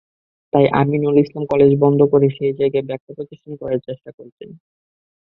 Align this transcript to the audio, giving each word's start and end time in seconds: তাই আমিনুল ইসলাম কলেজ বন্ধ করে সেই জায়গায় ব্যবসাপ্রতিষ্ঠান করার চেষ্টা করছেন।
তাই 0.53 0.65
আমিনুল 0.79 1.15
ইসলাম 1.19 1.43
কলেজ 1.51 1.71
বন্ধ 1.83 1.99
করে 2.11 2.27
সেই 2.37 2.53
জায়গায় 2.59 2.87
ব্যবসাপ্রতিষ্ঠান 2.89 3.53
করার 3.61 3.79
চেষ্টা 3.87 4.09
করছেন। 4.17 4.49